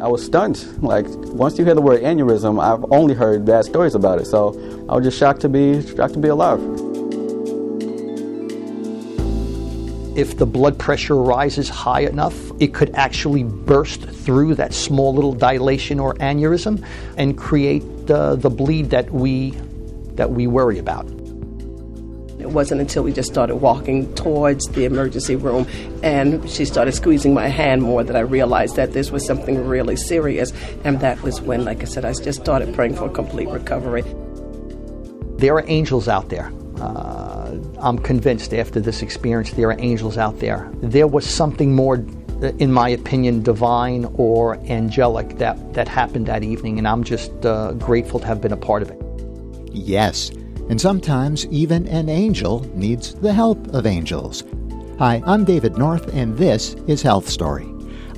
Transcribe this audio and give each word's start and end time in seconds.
I 0.00 0.08
was 0.08 0.24
stunned. 0.24 0.82
Like 0.82 1.06
once 1.08 1.58
you 1.58 1.64
hear 1.64 1.74
the 1.74 1.82
word 1.82 2.00
aneurysm, 2.00 2.58
I've 2.58 2.90
only 2.90 3.14
heard 3.14 3.44
bad 3.44 3.66
stories 3.66 3.94
about 3.94 4.18
it. 4.18 4.26
So 4.26 4.48
I 4.88 4.94
was 4.94 5.04
just 5.04 5.18
shocked 5.18 5.42
to 5.42 5.48
be 5.48 5.86
shocked 5.86 6.14
to 6.14 6.20
be 6.20 6.28
alive. 6.28 6.60
If 10.16 10.38
the 10.38 10.46
blood 10.46 10.78
pressure 10.78 11.16
rises 11.16 11.68
high 11.68 12.00
enough, 12.00 12.34
it 12.60 12.72
could 12.72 12.94
actually 12.94 13.44
burst 13.44 14.02
through 14.02 14.54
that 14.56 14.72
small 14.72 15.14
little 15.14 15.32
dilation 15.32 16.00
or 16.00 16.14
aneurysm 16.14 16.84
and 17.16 17.36
create 17.36 17.82
uh, 18.10 18.36
the 18.36 18.50
bleed 18.50 18.90
that 18.90 19.10
we 19.10 19.50
that 20.14 20.30
we 20.30 20.46
worry 20.46 20.78
about. 20.78 21.19
It 22.50 22.54
wasn't 22.54 22.80
until 22.80 23.04
we 23.04 23.12
just 23.12 23.30
started 23.30 23.54
walking 23.54 24.12
towards 24.16 24.66
the 24.70 24.84
emergency 24.84 25.36
room 25.36 25.68
and 26.02 26.50
she 26.50 26.64
started 26.64 26.90
squeezing 26.90 27.32
my 27.32 27.46
hand 27.46 27.80
more 27.80 28.02
that 28.02 28.16
I 28.16 28.20
realized 28.20 28.74
that 28.74 28.92
this 28.92 29.12
was 29.12 29.24
something 29.24 29.68
really 29.68 29.94
serious. 29.94 30.52
And 30.82 30.98
that 30.98 31.22
was 31.22 31.40
when, 31.40 31.64
like 31.64 31.82
I 31.82 31.84
said, 31.84 32.04
I 32.04 32.12
just 32.12 32.40
started 32.40 32.74
praying 32.74 32.96
for 32.96 33.06
a 33.06 33.10
complete 33.10 33.48
recovery. 33.50 34.02
There 35.38 35.54
are 35.54 35.64
angels 35.68 36.08
out 36.08 36.28
there. 36.28 36.52
Uh, 36.80 37.54
I'm 37.78 38.00
convinced 38.00 38.52
after 38.52 38.80
this 38.80 39.00
experience, 39.00 39.52
there 39.52 39.68
are 39.68 39.78
angels 39.78 40.18
out 40.18 40.40
there. 40.40 40.68
There 40.82 41.06
was 41.06 41.24
something 41.24 41.72
more, 41.72 42.04
in 42.58 42.72
my 42.72 42.88
opinion, 42.88 43.44
divine 43.44 44.06
or 44.14 44.56
angelic 44.64 45.38
that, 45.38 45.74
that 45.74 45.86
happened 45.86 46.26
that 46.26 46.42
evening, 46.42 46.78
and 46.78 46.88
I'm 46.88 47.04
just 47.04 47.46
uh, 47.46 47.74
grateful 47.74 48.18
to 48.18 48.26
have 48.26 48.40
been 48.40 48.52
a 48.52 48.56
part 48.56 48.82
of 48.82 48.90
it. 48.90 49.00
Yes, 49.72 50.32
and 50.70 50.80
sometimes 50.80 51.46
even 51.48 51.88
an 51.88 52.08
angel 52.08 52.64
needs 52.76 53.14
the 53.16 53.32
help 53.32 53.58
of 53.74 53.86
angels. 53.86 54.44
Hi, 55.00 55.20
I'm 55.26 55.44
David 55.44 55.76
North, 55.76 56.14
and 56.14 56.38
this 56.38 56.74
is 56.86 57.02
Health 57.02 57.28
Story. 57.28 57.66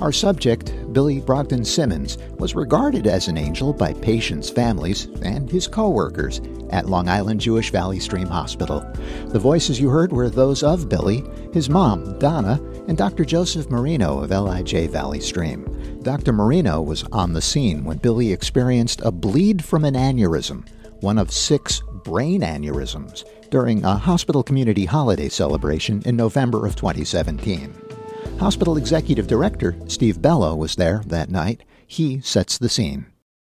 Our 0.01 0.11
subject, 0.11 0.71
Billy 0.93 1.19
Brogdon 1.19 1.65
Simmons, 1.65 2.19
was 2.37 2.53
regarded 2.53 3.07
as 3.07 3.27
an 3.27 3.39
angel 3.39 3.73
by 3.73 3.93
patients' 3.93 4.51
families 4.51 5.05
and 5.23 5.49
his 5.49 5.67
coworkers 5.67 6.41
at 6.69 6.87
Long 6.87 7.09
Island 7.09 7.41
Jewish 7.41 7.71
Valley 7.71 7.99
Stream 7.99 8.27
Hospital. 8.27 8.81
The 9.29 9.39
voices 9.39 9.79
you 9.79 9.89
heard 9.89 10.11
were 10.11 10.29
those 10.29 10.61
of 10.61 10.89
Billy, 10.89 11.23
his 11.53 11.71
mom, 11.71 12.19
Donna, 12.19 12.61
and 12.87 12.95
Dr. 12.95 13.25
Joseph 13.25 13.71
Marino 13.71 14.19
of 14.19 14.29
LIJ 14.29 14.91
Valley 14.91 15.21
Stream. 15.21 15.99
Dr. 16.03 16.33
Marino 16.33 16.83
was 16.83 17.03
on 17.11 17.33
the 17.33 17.41
scene 17.41 17.83
when 17.83 17.97
Billy 17.97 18.31
experienced 18.31 19.01
a 19.03 19.11
bleed 19.11 19.65
from 19.65 19.85
an 19.85 19.95
aneurysm, 19.95 20.67
one 20.99 21.17
of 21.17 21.31
six 21.31 21.81
brain 22.03 22.41
aneurysms 22.41 23.23
during 23.49 23.83
a 23.83 23.95
hospital 23.95 24.43
community 24.43 24.85
holiday 24.85 25.29
celebration 25.29 26.01
in 26.05 26.15
November 26.15 26.65
of 26.65 26.75
2017. 26.75 27.73
Hospital 28.39 28.77
Executive 28.77 29.27
Director 29.27 29.75
Steve 29.87 30.21
Bello 30.21 30.55
was 30.55 30.75
there 30.75 31.01
that 31.07 31.29
night. 31.29 31.63
He 31.85 32.19
sets 32.21 32.57
the 32.57 32.69
scene. 32.69 33.05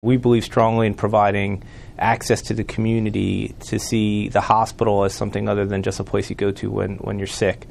We 0.02 0.18
believe 0.18 0.44
strongly 0.44 0.88
in 0.88 0.94
providing 0.94 1.64
access 1.98 2.42
to 2.44 2.54
the 2.54 2.64
community 2.64 3.56
to 3.68 3.80
see 3.80 4.30
the 4.30 4.42
hospital 4.42 5.04
as 5.04 5.14
something 5.14 5.50
other 5.50 5.66
than 5.66 5.84
just 5.84 6.00
a 6.00 6.04
place 6.04 6.30
you 6.30 6.36
go 6.36 6.52
to 6.52 6.70
when, 6.70 6.98
when 6.98 7.18
you're 7.18 7.28
sick. 7.28 7.68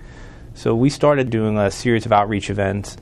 So 0.54 0.74
we 0.74 0.90
started 0.90 1.30
doing 1.30 1.56
a 1.56 1.70
series 1.70 2.06
of 2.06 2.12
outreach 2.12 2.50
events, 2.50 2.96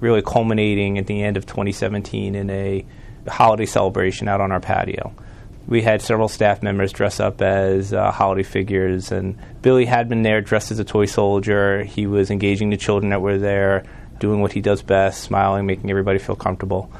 really 0.00 0.22
culminating 0.22 0.96
at 0.96 1.06
the 1.06 1.22
end 1.22 1.36
of 1.36 1.44
2017 1.44 2.34
in 2.34 2.50
a 2.50 2.86
holiday 3.28 3.66
celebration 3.66 4.28
out 4.28 4.40
on 4.40 4.50
our 4.50 4.60
patio 4.60 5.14
we 5.70 5.82
had 5.82 6.02
several 6.02 6.28
staff 6.28 6.62
members 6.64 6.92
dress 6.92 7.20
up 7.20 7.40
as 7.40 7.94
uh, 7.94 8.10
holiday 8.10 8.42
figures, 8.42 9.12
and 9.12 9.38
Billy 9.62 9.86
had 9.86 10.08
been 10.08 10.22
there 10.22 10.40
dressed 10.40 10.72
as 10.72 10.80
a 10.80 10.84
toy 10.84 11.06
soldier. 11.06 11.84
He 11.84 12.08
was 12.08 12.28
engaging 12.28 12.70
the 12.70 12.76
children 12.76 13.10
that 13.10 13.22
were 13.22 13.38
there, 13.38 13.84
doing 14.18 14.40
what 14.40 14.52
he 14.52 14.60
does 14.60 14.82
best, 14.82 15.22
smiling, 15.22 15.66
making 15.66 15.88
everybody 15.88 16.18
feel 16.18 16.34
comfortable. 16.34 16.90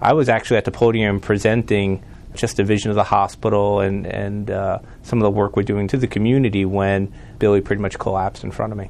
I 0.00 0.12
was 0.12 0.28
actually 0.28 0.56
at 0.58 0.64
the 0.64 0.70
podium 0.70 1.18
presenting 1.18 2.02
just 2.34 2.60
a 2.60 2.64
vision 2.64 2.90
of 2.90 2.94
the 2.94 3.04
hospital 3.04 3.80
and, 3.80 4.06
and 4.06 4.50
uh, 4.52 4.78
some 5.02 5.18
of 5.18 5.24
the 5.24 5.30
work 5.30 5.56
we're 5.56 5.64
doing 5.64 5.88
to 5.88 5.96
the 5.96 6.06
community 6.06 6.64
when 6.64 7.12
Billy 7.40 7.60
pretty 7.60 7.82
much 7.82 7.98
collapsed 7.98 8.44
in 8.44 8.52
front 8.52 8.72
of 8.72 8.78
me. 8.78 8.88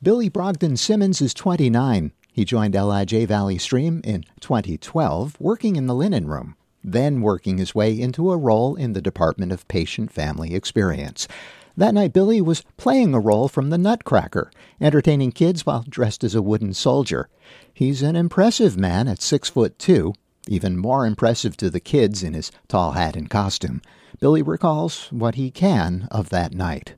Billy 0.00 0.30
Brogdon 0.30 0.78
Simmons 0.78 1.20
is 1.20 1.34
29. 1.34 2.12
He 2.32 2.44
joined 2.44 2.74
LIJ 2.74 3.26
Valley 3.26 3.58
Stream 3.58 4.00
in 4.04 4.24
2012, 4.40 5.36
working 5.40 5.74
in 5.74 5.88
the 5.88 5.94
linen 5.94 6.28
room 6.28 6.54
then 6.82 7.20
working 7.20 7.58
his 7.58 7.74
way 7.74 7.98
into 7.98 8.30
a 8.30 8.36
role 8.36 8.74
in 8.74 8.92
the 8.92 9.02
Department 9.02 9.52
of 9.52 9.68
Patient 9.68 10.12
Family 10.12 10.54
Experience. 10.54 11.28
That 11.76 11.94
night, 11.94 12.12
Billy 12.12 12.40
was 12.40 12.64
playing 12.76 13.14
a 13.14 13.20
role 13.20 13.48
from 13.48 13.70
the 13.70 13.78
Nutcracker, 13.78 14.50
entertaining 14.80 15.32
kids 15.32 15.64
while 15.64 15.84
dressed 15.88 16.24
as 16.24 16.34
a 16.34 16.42
wooden 16.42 16.74
soldier. 16.74 17.28
He's 17.72 18.02
an 18.02 18.16
impressive 18.16 18.76
man 18.76 19.08
at 19.08 19.22
six 19.22 19.48
foot 19.48 19.78
two, 19.78 20.14
even 20.48 20.76
more 20.76 21.06
impressive 21.06 21.56
to 21.58 21.70
the 21.70 21.80
kids 21.80 22.22
in 22.22 22.34
his 22.34 22.50
tall 22.68 22.92
hat 22.92 23.16
and 23.16 23.30
costume. 23.30 23.80
Billy 24.18 24.42
recalls 24.42 25.06
what 25.10 25.36
he 25.36 25.50
can 25.50 26.08
of 26.10 26.28
that 26.30 26.52
night. 26.52 26.94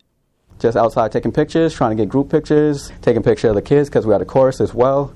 Just 0.59 0.77
outside 0.77 1.13
taking 1.13 1.33
pictures, 1.33 1.75
trying 1.75 1.97
to 1.97 2.03
get 2.03 2.09
group 2.09 2.31
pictures, 2.31 2.91
taking 3.03 3.23
picture 3.23 3.49
of 3.49 3.55
the 3.55 3.63
kids 3.63 3.89
because 3.89 4.07
we 4.07 4.13
had 4.13 4.23
a 4.23 4.25
chorus 4.25 4.61
as 4.61 4.73
well. 4.75 5.15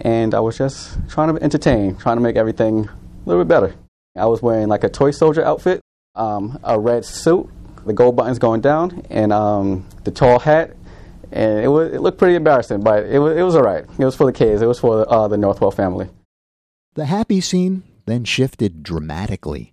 And 0.00 0.34
I 0.34 0.40
was 0.40 0.56
just 0.56 0.96
trying 1.08 1.34
to 1.34 1.42
entertain, 1.42 1.96
trying 1.96 2.16
to 2.16 2.22
make 2.22 2.36
everything 2.36 2.88
a 2.88 3.28
little 3.28 3.44
bit 3.44 3.48
better. 3.48 3.74
I 4.16 4.26
was 4.26 4.42
wearing 4.42 4.68
like 4.68 4.84
a 4.84 4.88
toy 4.88 5.10
soldier 5.10 5.44
outfit, 5.44 5.80
um, 6.14 6.58
a 6.62 6.78
red 6.78 7.04
suit, 7.04 7.48
the 7.86 7.92
gold 7.92 8.16
buttons 8.16 8.38
going 8.38 8.60
down, 8.60 9.04
and 9.10 9.32
um, 9.32 9.86
the 10.04 10.10
tall 10.10 10.38
hat. 10.38 10.76
And 11.30 11.64
it, 11.64 11.68
was, 11.68 11.92
it 11.92 12.00
looked 12.02 12.18
pretty 12.18 12.34
embarrassing, 12.34 12.82
but 12.82 13.06
it 13.06 13.18
was, 13.18 13.36
it 13.36 13.42
was 13.42 13.56
all 13.56 13.62
right. 13.62 13.84
It 13.98 14.04
was 14.04 14.14
for 14.14 14.26
the 14.26 14.32
kids, 14.32 14.60
it 14.60 14.66
was 14.66 14.78
for 14.78 14.98
the, 14.98 15.06
uh, 15.08 15.28
the 15.28 15.36
Northwell 15.36 15.74
family. 15.74 16.10
The 16.94 17.06
happy 17.06 17.40
scene 17.40 17.84
then 18.04 18.24
shifted 18.24 18.82
dramatically. 18.82 19.72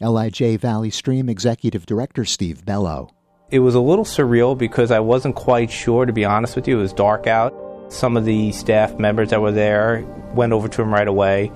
LIJ 0.00 0.60
Valley 0.60 0.90
Stream 0.90 1.28
Executive 1.28 1.86
Director 1.86 2.24
Steve 2.26 2.64
Bello. 2.64 3.10
It 3.50 3.60
was 3.60 3.74
a 3.74 3.80
little 3.80 4.04
surreal 4.04 4.56
because 4.56 4.90
I 4.90 5.00
wasn't 5.00 5.34
quite 5.34 5.70
sure, 5.70 6.04
to 6.04 6.12
be 6.12 6.26
honest 6.26 6.54
with 6.54 6.68
you. 6.68 6.78
It 6.78 6.82
was 6.82 6.92
dark 6.92 7.26
out. 7.26 7.54
Some 7.88 8.18
of 8.18 8.26
the 8.26 8.52
staff 8.52 8.98
members 8.98 9.30
that 9.30 9.40
were 9.40 9.50
there 9.50 10.04
went 10.34 10.52
over 10.52 10.68
to 10.68 10.82
him 10.82 10.92
right 10.92 11.08
away 11.08 11.50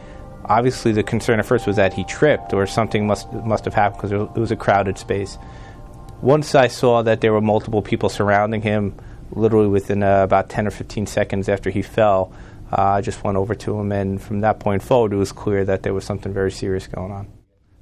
obviously 0.47 0.93
the 0.93 1.03
concern 1.03 1.39
at 1.39 1.47
first 1.47 1.67
was 1.67 1.77
that 1.77 1.93
he 1.93 2.05
tripped 2.05 2.53
or 2.53 2.67
something 2.67 3.07
must 3.07 3.33
must 3.33 3.65
have 3.65 3.75
happened 3.75 4.03
because 4.03 4.13
it 4.13 4.41
was 4.41 4.51
a 4.51 4.57
crowded 4.57 4.99
space. 4.99 5.39
Once 6.21 6.55
I 6.55 6.69
saw 6.69 7.03
that 7.03 7.21
there 7.21 7.33
were 7.33 7.41
multiple 7.41 7.83
people 7.83 8.09
surrounding 8.09 8.63
him, 8.63 8.95
literally 9.33 9.69
within 9.69 10.03
uh, 10.03 10.23
about 10.23 10.49
10 10.49 10.69
or 10.69 10.71
15 10.71 11.07
seconds 11.07 11.49
after 11.49 11.69
he 11.69 11.83
fell, 11.83 12.33
uh, 12.71 12.83
I 12.83 13.01
just 13.01 13.25
went 13.25 13.37
over 13.37 13.55
to 13.57 13.79
him, 13.79 13.93
and 13.93 14.23
from 14.23 14.41
that 14.41 14.61
point 14.61 14.83
forward, 14.83 15.13
it 15.13 15.17
was 15.17 15.33
clear 15.33 15.65
that 15.65 15.83
there 15.83 15.93
was 15.93 16.05
something 16.05 16.33
very 16.33 16.51
serious 16.51 16.87
going 16.87 17.13
on. 17.13 17.29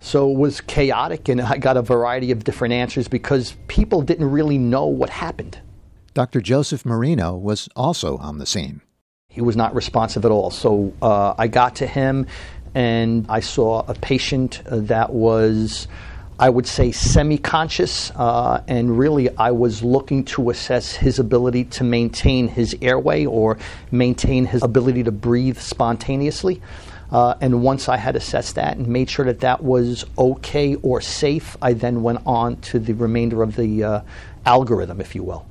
So 0.00 0.31
it 0.31 0.38
was 0.38 0.60
chaotic, 0.62 1.28
and 1.28 1.41
I 1.41 1.59
got 1.59 1.76
a 1.76 1.82
variety 1.82 2.32
of 2.32 2.44
different 2.44 2.72
answers 2.72 3.06
because 3.06 3.56
people 3.69 4.00
didn't 4.00 4.31
really 4.31 4.59
know 4.59 4.87
what 4.87 5.10
happened. 5.10 5.59
Dr. 6.15 6.41
Joseph 6.41 6.84
Marino 6.84 7.37
was 7.37 7.69
also 7.76 8.16
on 8.16 8.38
the 8.38 8.47
scene. 8.47 8.81
He 9.30 9.41
was 9.41 9.56
not 9.56 9.74
responsive 9.76 10.24
at 10.24 10.32
all. 10.32 10.50
So 10.50 10.92
uh, 11.00 11.34
I 11.38 11.46
got 11.46 11.76
to 11.76 11.86
him 11.86 12.26
and 12.74 13.26
I 13.28 13.41
saw 13.41 13.84
a 13.86 13.94
patient 13.94 14.60
that 14.66 15.12
was, 15.12 15.86
I 16.38 16.50
would 16.50 16.66
say, 16.66 16.91
semi 16.91 17.38
conscious. 17.38 18.10
Uh, 18.10 18.62
and 18.66 18.98
really, 18.98 19.34
I 19.36 19.52
was 19.52 19.84
looking 19.84 20.24
to 20.26 20.50
assess 20.50 20.92
his 20.92 21.20
ability 21.20 21.64
to 21.64 21.84
maintain 21.84 22.48
his 22.48 22.76
airway 22.82 23.24
or 23.24 23.56
maintain 23.92 24.46
his 24.46 24.64
ability 24.64 25.04
to 25.04 25.12
breathe 25.12 25.58
spontaneously. 25.58 26.60
Uh, 27.12 27.34
and 27.40 27.62
once 27.62 27.88
I 27.88 27.96
had 27.96 28.16
assessed 28.16 28.56
that 28.56 28.76
and 28.76 28.86
made 28.88 29.10
sure 29.10 29.24
that 29.26 29.40
that 29.40 29.62
was 29.62 30.04
okay 30.19 30.74
or 30.76 31.00
safe, 31.00 31.56
I 31.62 31.72
then 31.72 32.02
went 32.02 32.20
on 32.26 32.56
to 32.62 32.78
the 32.80 32.94
remainder 32.94 33.42
of 33.42 33.54
the 33.56 33.84
uh, 33.84 34.00
algorithm, 34.44 35.00
if 35.00 35.14
you 35.14 35.22
will. 35.22 35.46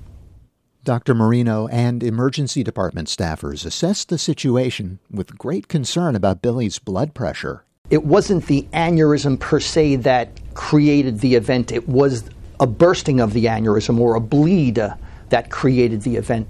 Dr. 0.89 1.13
Marino 1.13 1.67
and 1.67 2.01
emergency 2.01 2.63
department 2.63 3.09
staffers 3.09 3.63
assessed 3.63 4.09
the 4.09 4.17
situation 4.17 4.97
with 5.11 5.37
great 5.37 5.67
concern 5.67 6.15
about 6.15 6.41
Billy's 6.41 6.79
blood 6.79 7.13
pressure. 7.13 7.63
It 7.91 8.03
wasn't 8.03 8.47
the 8.47 8.67
aneurysm 8.73 9.39
per 9.39 9.59
se 9.59 9.97
that 9.97 10.31
created 10.55 11.19
the 11.19 11.35
event, 11.35 11.71
it 11.71 11.87
was 11.87 12.23
a 12.59 12.65
bursting 12.65 13.19
of 13.19 13.33
the 13.33 13.45
aneurysm 13.45 13.99
or 13.99 14.15
a 14.15 14.19
bleed 14.19 14.79
uh, 14.79 14.95
that 15.29 15.51
created 15.51 16.01
the 16.01 16.15
event. 16.15 16.47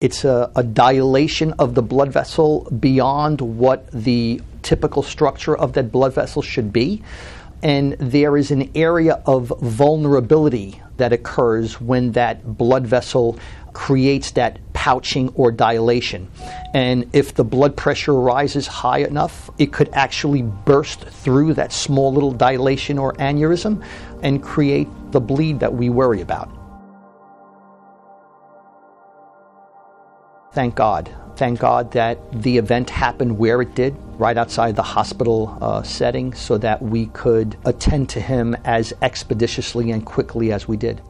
It's 0.00 0.24
a, 0.24 0.50
a, 0.56 0.64
dilation 0.64 1.52
of 1.60 1.76
the 1.76 1.82
blood 1.82 2.12
vessel 2.12 2.68
beyond 2.80 3.40
what 3.40 3.88
the 3.92 4.40
typical 4.62 5.04
structure 5.04 5.56
of 5.56 5.74
that 5.74 5.92
blood 5.92 6.14
vessel 6.14 6.42
should 6.42 6.72
be. 6.72 7.00
And 7.62 7.92
there 7.92 8.36
is 8.36 8.50
an 8.50 8.70
area 8.74 9.22
of 9.24 9.52
vulnerability 9.60 10.80
that 10.96 11.12
occurs 11.12 11.80
when 11.80 12.12
that 12.12 12.58
blood 12.58 12.86
vessel 12.86 13.38
creates 13.72 14.32
that 14.32 14.58
pouching 14.72 15.28
or 15.30 15.52
dilation. 15.52 16.28
And 16.74 17.08
if 17.12 17.34
the 17.34 17.44
blood 17.44 17.76
pressure 17.76 18.14
rises 18.14 18.66
high 18.66 18.98
enough, 18.98 19.48
it 19.58 19.72
could 19.72 19.88
actually 19.92 20.42
burst 20.42 21.00
through 21.00 21.54
that 21.54 21.72
small 21.72 22.12
little 22.12 22.32
dilation 22.32 22.98
or 22.98 23.14
aneurysm 23.14 23.84
and 24.22 24.42
create 24.42 24.88
the 25.12 25.20
bleed 25.20 25.60
that 25.60 25.72
we 25.72 25.88
worry 25.88 26.20
about. 26.20 26.50
Thank 30.52 30.74
God. 30.74 31.10
Thank 31.42 31.58
God 31.58 31.90
that 31.90 32.20
the 32.40 32.56
event 32.56 32.88
happened 32.88 33.36
where 33.36 33.60
it 33.60 33.74
did, 33.74 33.96
right 34.16 34.36
outside 34.36 34.76
the 34.76 34.82
hospital 34.96 35.58
uh, 35.60 35.82
setting, 35.82 36.32
so 36.32 36.56
that 36.56 36.80
we 36.80 37.06
could 37.06 37.56
attend 37.64 38.08
to 38.10 38.20
him 38.20 38.54
as 38.64 38.92
expeditiously 39.02 39.90
and 39.90 40.06
quickly 40.06 40.52
as 40.52 40.68
we 40.68 40.76
did. 40.76 41.02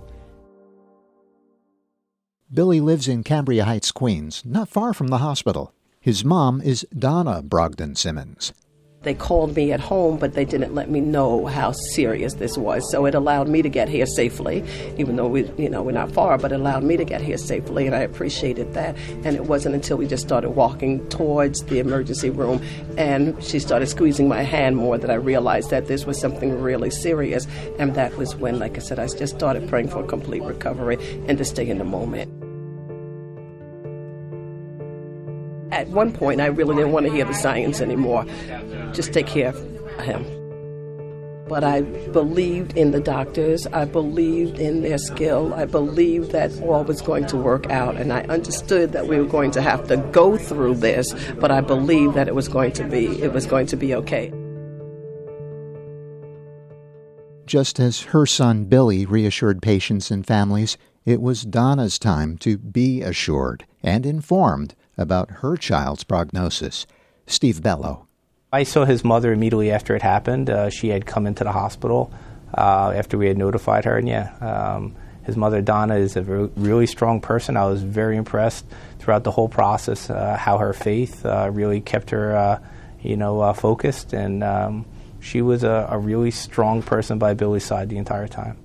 Billy 2.51 2.81
lives 2.81 3.09
in 3.09 3.23
Cambria 3.23 3.67
Heights, 3.67 3.93
Queens, 3.93 4.43
not 4.47 4.71
far 4.71 4.95
from 4.95 5.09
the 5.09 5.19
hospital. 5.19 5.75
His 6.01 6.25
mom 6.25 6.63
is 6.63 6.87
Donna 6.99 7.43
Brogdon 7.43 7.95
Simmons. 7.95 8.55
They 9.03 9.15
called 9.15 9.57
me 9.57 9.73
at 9.73 9.81
home, 9.81 10.17
but 10.17 10.35
they 10.35 10.45
didn't 10.45 10.75
let 10.75 10.89
me 10.89 11.01
know 11.01 11.47
how 11.47 11.73
serious 11.73 12.35
this 12.35 12.57
was. 12.57 12.89
So 12.91 13.05
it 13.07 13.17
allowed 13.17 13.49
me 13.49 13.61
to 13.61 13.69
get 13.69 13.89
here 13.89 14.07
safely, 14.07 14.65
even 14.97 15.17
though 15.17 15.27
we, 15.27 15.51
you 15.59 15.69
know, 15.69 15.83
we're 15.83 15.91
not 15.91 16.13
far, 16.13 16.39
but 16.39 16.53
it 16.53 16.57
allowed 16.57 16.85
me 16.85 16.97
to 16.97 17.05
get 17.05 17.21
here 17.21 17.37
safely, 17.37 17.87
and 17.87 17.97
I 17.97 18.01
appreciated 18.01 18.75
that. 18.75 18.97
And 19.25 19.35
it 19.35 19.47
wasn't 19.47 19.75
until 19.75 19.97
we 19.97 20.07
just 20.07 20.23
started 20.23 20.51
walking 20.51 21.09
towards 21.09 21.65
the 21.65 21.81
emergency 21.81 22.31
room, 22.31 22.63
and 22.97 23.43
she 23.43 23.59
started 23.59 23.89
squeezing 23.89 24.29
my 24.29 24.43
hand 24.43 24.77
more 24.77 24.99
that 24.99 25.11
I 25.11 25.15
realized 25.15 25.71
that 25.71 25.89
this 25.89 26.07
was 26.07 26.21
something 26.21 26.61
really 26.61 26.91
serious. 26.91 27.47
And 27.81 27.95
that 27.97 28.17
was 28.17 28.37
when, 28.37 28.61
like 28.61 28.77
I 28.77 28.81
said, 28.81 29.01
I 29.01 29.09
just 29.09 29.35
started 29.35 29.69
praying 29.69 29.89
for 29.89 30.05
complete 30.05 30.43
recovery 30.45 30.99
and 31.27 31.39
to 31.39 31.45
stay 31.45 31.69
in 31.69 31.79
the 31.79 31.85
moment. 31.85 32.31
At 35.73 35.89
one 35.89 36.13
point, 36.13 36.41
I 36.41 36.47
really 36.47 36.77
didn't 36.77 36.93
want 36.93 37.07
to 37.07 37.13
hear 37.13 37.25
the 37.25 37.33
science 37.33 37.81
anymore. 37.81 38.27
Just 38.93 39.13
take 39.13 39.27
care 39.27 39.49
of 39.49 39.57
him. 40.01 40.25
But 41.49 41.65
I 41.65 41.83
believed 41.83 42.77
in 42.79 42.93
the 42.93 43.01
doctors. 43.01 43.67
I 43.67 43.85
believed 43.85 44.59
in 44.59 44.83
their 44.83 44.97
skill. 44.97 45.53
I 45.53 45.67
believed 45.67 46.31
that 46.31 46.51
all 46.63 46.85
was 46.85 47.03
going 47.03 47.27
to 47.27 47.37
work 47.37 47.69
out. 47.69 47.97
And 47.97 48.13
I 48.13 48.23
understood 48.23 48.93
that 48.93 49.07
we 49.07 49.19
were 49.19 49.27
going 49.27 49.51
to 49.53 49.63
have 49.63 49.87
to 49.89 49.97
go 50.13 50.39
through 50.39 50.77
this, 50.77 51.15
but 51.39 51.51
I 51.51 51.61
believed 51.61 52.15
that 52.15 52.29
it 52.29 52.35
was 52.35 52.49
going 52.49 52.73
to 52.73 52.85
be 52.85 53.21
it 53.23 53.33
was 53.33 53.45
going 53.47 53.67
to 53.67 53.77
be 53.77 53.95
okay. 53.95 54.33
Just 57.45 57.81
as 57.81 58.01
her 58.01 58.25
son 58.25 58.65
Billy 58.65 59.05
reassured 59.05 59.61
patients 59.61 60.11
and 60.11 60.27
families, 60.27 60.79
it 61.05 61.21
was 61.21 61.43
Donna's 61.43 61.99
time 61.99 62.39
to 62.39 62.57
be 62.57 63.03
assured 63.03 63.67
and 63.83 64.07
informed 64.07 64.75
about 64.97 65.43
her 65.43 65.57
child's 65.57 66.05
prognosis. 66.05 66.87
Steve 67.27 67.63
Bello. 67.63 68.07
I 68.55 68.65
saw 68.65 68.85
his 68.85 69.03
mother 69.03 69.33
immediately 69.33 69.71
after 69.71 69.97
it 69.97 70.03
happened. 70.03 70.51
Uh, 70.51 70.69
she 70.69 70.89
had 70.89 71.07
come 71.07 71.27
into 71.27 71.43
the 71.43 71.53
hospital 71.53 72.13
uh, 72.57 72.93
after 72.95 73.17
we 73.17 73.27
had 73.27 73.39
notified 73.39 73.87
her, 73.87 73.97
and 73.97 74.07
yeah, 74.07 74.35
um, 74.43 74.95
his 75.25 75.39
mother 75.39 75.63
Donna 75.63 75.97
is 75.97 76.17
a 76.17 76.23
re- 76.23 76.51
really 76.57 76.87
strong 76.87 77.23
person. 77.23 77.57
I 77.57 77.65
was 77.65 77.83
very 77.83 78.19
impressed 78.19 78.67
throughout 78.99 79.25
the 79.25 79.31
whole 79.31 79.49
process 79.49 80.11
uh, 80.11 80.37
how 80.37 80.59
her 80.59 80.75
faith 80.75 81.25
uh, 81.25 81.49
really 81.51 81.81
kept 81.81 82.11
her, 82.11 82.37
uh, 82.37 82.59
you 83.01 83.17
know, 83.17 83.41
uh, 83.41 83.55
focused, 83.55 84.13
and 84.13 84.45
um, 84.45 84.85
she 85.21 85.41
was 85.41 85.65
a, 85.65 85.89
a 85.91 85.99
really 85.99 86.31
strong 86.31 86.83
person 86.83 87.19
by 87.19 87.33
Billy's 87.33 87.65
side 87.65 87.89
the 87.89 87.97
entire 87.97 88.29
time. 88.29 88.59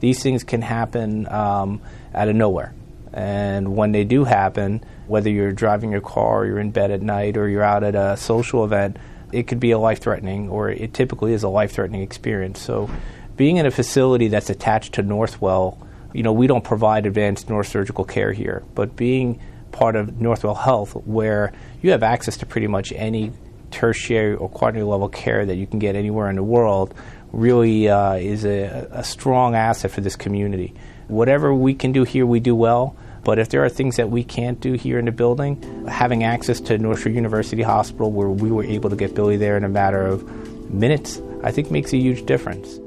These 0.00 0.22
things 0.22 0.44
can 0.44 0.60
happen 0.60 1.26
um, 1.28 1.80
out 2.14 2.28
of 2.28 2.36
nowhere. 2.36 2.74
And 3.14 3.76
when 3.76 3.92
they 3.92 4.02
do 4.02 4.24
happen, 4.24 4.84
whether 5.06 5.30
you're 5.30 5.52
driving 5.52 5.92
your 5.92 6.00
car, 6.00 6.40
or 6.40 6.46
you're 6.46 6.58
in 6.58 6.72
bed 6.72 6.90
at 6.90 7.00
night, 7.00 7.36
or 7.36 7.48
you're 7.48 7.62
out 7.62 7.84
at 7.84 7.94
a 7.94 8.16
social 8.16 8.64
event, 8.64 8.96
it 9.30 9.46
could 9.46 9.60
be 9.60 9.70
a 9.70 9.78
life 9.78 10.00
threatening, 10.00 10.48
or 10.48 10.68
it 10.68 10.92
typically 10.92 11.32
is 11.32 11.44
a 11.44 11.48
life 11.48 11.72
threatening 11.72 12.02
experience. 12.02 12.60
So, 12.60 12.90
being 13.36 13.56
in 13.56 13.66
a 13.66 13.70
facility 13.70 14.28
that's 14.28 14.50
attached 14.50 14.94
to 14.94 15.04
Northwell, 15.04 15.78
you 16.12 16.24
know, 16.24 16.32
we 16.32 16.48
don't 16.48 16.64
provide 16.64 17.06
advanced 17.06 17.46
neurosurgical 17.48 18.08
care 18.08 18.32
here, 18.32 18.64
but 18.74 18.96
being 18.96 19.40
part 19.70 19.94
of 19.94 20.08
Northwell 20.10 20.56
Health, 20.56 20.94
where 21.06 21.52
you 21.82 21.92
have 21.92 22.02
access 22.02 22.36
to 22.38 22.46
pretty 22.46 22.66
much 22.66 22.92
any 22.96 23.32
tertiary 23.70 24.34
or 24.34 24.48
quaternary 24.48 24.86
level 24.86 25.08
care 25.08 25.46
that 25.46 25.54
you 25.54 25.66
can 25.68 25.78
get 25.78 25.94
anywhere 25.94 26.30
in 26.30 26.36
the 26.36 26.42
world, 26.42 26.94
really 27.32 27.88
uh, 27.88 28.14
is 28.14 28.44
a, 28.44 28.88
a 28.90 29.04
strong 29.04 29.54
asset 29.54 29.90
for 29.92 30.00
this 30.00 30.16
community. 30.16 30.74
Whatever 31.08 31.54
we 31.54 31.74
can 31.74 31.92
do 31.92 32.04
here, 32.04 32.26
we 32.26 32.40
do 32.40 32.54
well. 32.54 32.96
But 33.24 33.38
if 33.38 33.48
there 33.48 33.64
are 33.64 33.70
things 33.70 33.96
that 33.96 34.10
we 34.10 34.22
can't 34.22 34.60
do 34.60 34.74
here 34.74 34.98
in 34.98 35.06
the 35.06 35.12
building, 35.12 35.86
having 35.88 36.24
access 36.24 36.60
to 36.62 36.76
North 36.76 37.00
Shore 37.00 37.12
University 37.12 37.62
Hospital, 37.62 38.12
where 38.12 38.28
we 38.28 38.50
were 38.50 38.64
able 38.64 38.90
to 38.90 38.96
get 38.96 39.14
Billy 39.14 39.36
there 39.36 39.56
in 39.56 39.64
a 39.64 39.68
matter 39.68 40.06
of 40.06 40.22
minutes, 40.70 41.22
I 41.42 41.50
think 41.50 41.70
makes 41.70 41.92
a 41.92 41.96
huge 41.96 42.26
difference. 42.26 42.78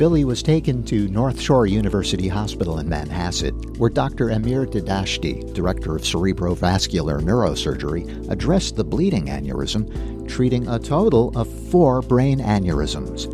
Billy 0.00 0.24
was 0.24 0.42
taken 0.42 0.82
to 0.84 1.08
North 1.08 1.38
Shore 1.38 1.66
University 1.66 2.26
Hospital 2.26 2.78
in 2.78 2.88
Manhasset, 2.88 3.76
where 3.76 3.90
Dr. 3.90 4.30
Amir 4.30 4.64
Dehdashti, 4.64 5.52
director 5.52 5.94
of 5.94 6.00
cerebrovascular 6.00 7.20
neurosurgery, 7.20 8.30
addressed 8.30 8.76
the 8.76 8.84
bleeding 8.84 9.26
aneurysm, 9.26 10.19
treating 10.30 10.68
a 10.68 10.78
total 10.78 11.36
of 11.36 11.52
four 11.70 12.00
brain 12.00 12.38
aneurysms. 12.38 13.28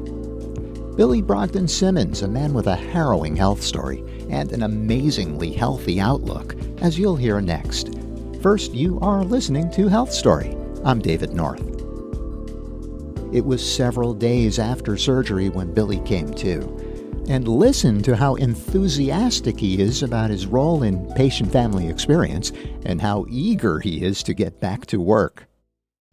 Billy 0.96 1.20
Brogdon 1.20 1.68
Simmons, 1.68 2.22
a 2.22 2.28
man 2.28 2.54
with 2.54 2.66
a 2.66 2.74
harrowing 2.74 3.36
health 3.36 3.62
story 3.62 4.02
and 4.30 4.50
an 4.50 4.62
amazingly 4.62 5.52
healthy 5.52 6.00
outlook, 6.00 6.56
as 6.80 6.98
you'll 6.98 7.16
hear 7.16 7.40
next. 7.42 7.94
First, 8.40 8.72
you 8.72 8.98
are 9.00 9.22
listening 9.24 9.70
to 9.72 9.88
Health 9.88 10.10
Story. 10.10 10.56
I'm 10.84 11.00
David 11.00 11.34
North. 11.34 11.60
It 13.30 13.44
was 13.44 13.62
several 13.62 14.14
days 14.14 14.58
after 14.58 14.96
surgery 14.96 15.50
when 15.50 15.74
Billy 15.74 16.00
came 16.00 16.32
to. 16.34 16.60
And 17.28 17.46
listen 17.46 18.02
to 18.04 18.16
how 18.16 18.36
enthusiastic 18.36 19.60
he 19.60 19.82
is 19.82 20.02
about 20.02 20.30
his 20.30 20.46
role 20.46 20.82
in 20.82 21.12
patient 21.14 21.52
family 21.52 21.88
experience 21.88 22.52
and 22.86 23.02
how 23.02 23.26
eager 23.28 23.80
he 23.80 24.02
is 24.02 24.22
to 24.22 24.32
get 24.32 24.60
back 24.60 24.86
to 24.86 25.00
work 25.00 25.46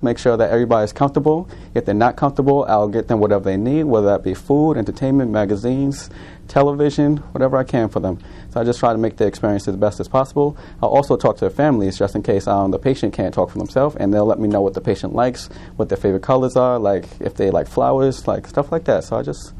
make 0.03 0.17
sure 0.17 0.37
that 0.37 0.51
everybody's 0.51 0.93
comfortable. 0.93 1.49
If 1.73 1.85
they're 1.85 1.95
not 1.95 2.15
comfortable, 2.15 2.65
I'll 2.67 2.87
get 2.87 3.07
them 3.07 3.19
whatever 3.19 3.43
they 3.45 3.57
need, 3.57 3.85
whether 3.85 4.07
that 4.07 4.23
be 4.23 4.33
food, 4.33 4.77
entertainment, 4.77 5.31
magazines, 5.31 6.09
television, 6.47 7.17
whatever 7.17 7.57
I 7.57 7.63
can 7.63 7.89
for 7.89 7.99
them. 7.99 8.19
So 8.51 8.61
I 8.61 8.63
just 8.63 8.79
try 8.79 8.91
to 8.91 8.97
make 8.97 9.17
the 9.17 9.25
experience 9.25 9.67
as 9.67 9.75
best 9.75 9.99
as 9.99 10.07
possible. 10.07 10.57
I'll 10.81 10.89
also 10.89 11.17
talk 11.17 11.37
to 11.37 11.41
their 11.41 11.49
families 11.49 11.97
just 11.97 12.15
in 12.15 12.23
case 12.23 12.47
um, 12.47 12.71
the 12.71 12.79
patient 12.79 13.13
can't 13.13 13.33
talk 13.33 13.49
for 13.49 13.57
themselves, 13.57 13.95
and 13.95 14.13
they'll 14.13 14.25
let 14.25 14.39
me 14.39 14.47
know 14.47 14.61
what 14.61 14.73
the 14.73 14.81
patient 14.81 15.13
likes, 15.15 15.47
what 15.77 15.89
their 15.89 15.97
favorite 15.97 16.23
colors 16.23 16.55
are, 16.55 16.77
like 16.77 17.05
if 17.19 17.35
they 17.35 17.49
like 17.49 17.67
flowers, 17.67 18.27
like 18.27 18.47
stuff 18.47 18.71
like 18.71 18.83
that. 18.85 19.03
So 19.03 19.17
I 19.17 19.23
just 19.23 19.53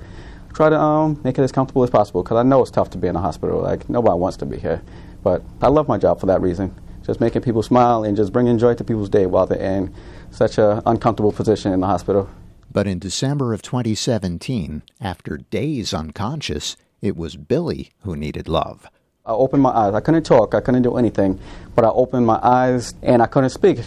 try 0.54 0.69
to 0.69 0.80
um, 0.80 1.19
make 1.24 1.38
it 1.38 1.42
as 1.42 1.51
comfortable 1.51 1.84
as 1.84 1.90
possible 1.90 2.24
because 2.24 2.38
I 2.38 2.44
know 2.44 2.62
it's 2.62 2.72
tough 2.72 2.92
to 2.92 2.98
be 2.98 3.07
in 3.07 3.16
a 3.16 3.22
hospital. 3.22 3.62
Like 3.62 3.90
nobody 3.90 4.18
wants 4.18 4.38
to 4.38 4.45
be 4.45 4.57
here, 4.59 4.81
but 5.23 5.42
I 5.62 5.69
love 5.69 5.88
my 5.88 5.97
job 5.97 6.19
for 6.19 6.28
that 6.28 6.42
reason. 6.42 6.76
Just 7.06 7.19
making 7.19 7.42
people 7.42 7.64
smile 7.64 8.04
and 8.04 8.16
just 8.16 8.31
bringing 8.31 8.57
joy 8.57 8.76
to 8.76 8.83
people's 8.83 9.10
day 9.10 9.26
while 9.26 9.45
they're 9.45 9.60
in 9.60 9.94
such 10.31 10.57
an 10.57 10.81
uncomfortable 10.86 11.31
position 11.31 11.72
in 11.74 11.81
the 11.81 11.88
hospital. 11.88 12.30
But 12.72 12.88
in 12.88 12.98
December 12.98 13.54
of 13.54 13.62
2017, 13.62 14.81
after 15.00 15.38
days 15.38 15.94
unconscious, 15.94 16.76
it 17.02 17.16
was 17.16 17.36
Billy 17.36 17.92
who 18.00 18.16
needed 18.16 18.48
love. 18.48 18.88
I 19.26 19.31
opened 19.31 19.62
my 19.62 19.69
eyes. 19.69 19.94
I 19.94 20.00
couldn't 20.00 20.24
talk. 20.24 20.56
I 20.56 20.60
couldn't 20.60 20.81
do 20.81 20.98
anything. 20.98 21.40
But 21.76 21.86
I 21.86 21.90
opened 21.90 22.26
my 22.26 22.40
eyes 22.42 22.94
and 23.04 23.22
I 23.22 23.26
couldn't 23.28 23.52
speak. 23.52 23.80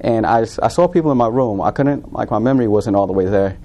And 0.00 0.24
I, 0.24 0.40
I 0.40 0.68
saw 0.68 0.88
people 0.88 1.10
in 1.10 1.18
my 1.18 1.28
room. 1.28 1.60
I 1.60 1.70
couldn't, 1.70 2.12
like, 2.12 2.30
my 2.30 2.38
memory 2.38 2.68
wasn't 2.68 2.96
all 2.96 3.06
the 3.06 3.12
way 3.12 3.26
there. 3.26 3.58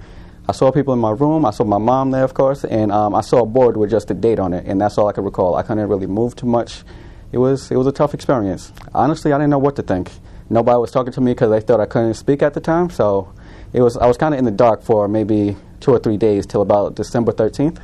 I 0.48 0.52
saw 0.52 0.72
people 0.72 0.92
in 0.92 1.00
my 1.00 1.10
room. 1.10 1.44
I 1.44 1.50
saw 1.50 1.64
my 1.64 1.78
mom 1.78 2.10
there, 2.10 2.24
of 2.24 2.34
course. 2.34 2.64
And 2.64 2.90
um, 2.90 3.14
I 3.14 3.20
saw 3.20 3.42
a 3.42 3.46
board 3.46 3.76
with 3.76 3.90
just 3.90 4.10
a 4.10 4.14
date 4.14 4.38
on 4.38 4.52
it. 4.52 4.66
And 4.66 4.80
that's 4.80 4.98
all 4.98 5.08
I 5.08 5.12
could 5.12 5.24
recall. 5.24 5.54
I 5.56 5.62
couldn't 5.62 5.88
really 5.88 6.06
move 6.06 6.36
too 6.36 6.46
much. 6.46 6.82
It 7.30 7.38
was, 7.38 7.70
it 7.70 7.76
was 7.76 7.86
a 7.86 7.92
tough 7.92 8.14
experience. 8.14 8.72
Honestly, 8.94 9.32
I 9.32 9.38
didn't 9.38 9.50
know 9.50 9.58
what 9.58 9.76
to 9.76 9.82
think 9.82 10.10
nobody 10.50 10.78
was 10.78 10.90
talking 10.90 11.12
to 11.12 11.20
me 11.20 11.32
because 11.32 11.50
they 11.50 11.60
thought 11.60 11.80
I 11.80 11.86
couldn't 11.86 12.14
speak 12.14 12.42
at 12.42 12.54
the 12.54 12.60
time. 12.60 12.90
So 12.90 13.32
it 13.72 13.82
was 13.82 13.96
I 13.96 14.06
was 14.06 14.16
kind 14.16 14.34
of 14.34 14.38
in 14.38 14.44
the 14.44 14.50
dark 14.50 14.82
for 14.82 15.08
maybe 15.08 15.56
two 15.80 15.92
or 15.92 15.98
three 15.98 16.16
days 16.16 16.46
till 16.46 16.62
about 16.62 16.94
December 16.94 17.32
13th. 17.32 17.80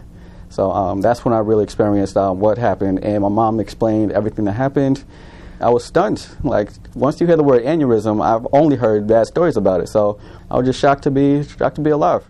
So 0.48 0.70
um, 0.70 1.00
that's 1.00 1.24
when 1.24 1.34
I 1.34 1.38
really 1.38 1.64
experienced 1.64 2.16
uh, 2.16 2.32
what 2.32 2.58
happened, 2.58 3.02
and 3.02 3.22
my 3.22 3.28
mom 3.28 3.58
explained 3.58 4.12
everything 4.12 4.44
that 4.44 4.52
happened. 4.52 5.04
I 5.60 5.70
was 5.70 5.84
stunned. 5.84 6.26
Like 6.42 6.70
once 6.94 7.20
you 7.20 7.26
hear 7.26 7.36
the 7.36 7.42
word 7.42 7.64
aneurysm, 7.64 8.24
I've 8.24 8.46
only 8.52 8.76
heard 8.76 9.06
bad 9.06 9.26
stories 9.26 9.56
about 9.56 9.80
it. 9.80 9.88
So 9.88 10.20
I 10.50 10.56
was 10.56 10.66
just 10.66 10.80
shocked 10.80 11.04
to 11.04 11.10
be 11.10 11.44
shocked 11.44 11.76
to 11.76 11.82
be 11.82 11.90
alive. 11.90 12.24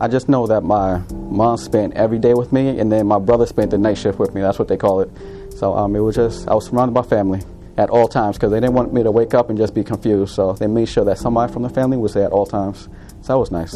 I 0.00 0.08
just 0.08 0.30
know 0.30 0.46
that 0.46 0.62
my 0.62 1.02
mom 1.12 1.58
spent 1.58 1.92
every 1.92 2.18
day 2.18 2.32
with 2.32 2.54
me, 2.54 2.78
and 2.78 2.90
then 2.90 3.06
my 3.06 3.18
brother 3.18 3.44
spent 3.44 3.70
the 3.70 3.76
night 3.76 3.98
shift 3.98 4.18
with 4.18 4.34
me. 4.34 4.40
That's 4.40 4.58
what 4.58 4.66
they 4.66 4.78
call 4.78 5.00
it. 5.00 5.10
So 5.54 5.74
um, 5.74 5.94
it 5.94 6.00
was 6.00 6.16
just, 6.16 6.48
I 6.48 6.54
was 6.54 6.68
surrounded 6.68 6.94
by 6.94 7.02
family 7.02 7.42
at 7.76 7.90
all 7.90 8.08
times 8.08 8.36
because 8.36 8.50
they 8.50 8.60
didn't 8.60 8.72
want 8.72 8.94
me 8.94 9.02
to 9.02 9.10
wake 9.10 9.34
up 9.34 9.50
and 9.50 9.58
just 9.58 9.74
be 9.74 9.84
confused. 9.84 10.34
So 10.34 10.54
they 10.54 10.66
made 10.66 10.88
sure 10.88 11.04
that 11.04 11.18
somebody 11.18 11.52
from 11.52 11.62
the 11.62 11.68
family 11.68 11.98
was 11.98 12.14
there 12.14 12.24
at 12.24 12.32
all 12.32 12.46
times. 12.46 12.88
So 13.20 13.34
that 13.34 13.38
was 13.38 13.50
nice. 13.50 13.74